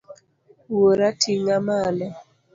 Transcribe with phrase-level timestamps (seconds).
[0.73, 2.07] Wuora ting'a malo.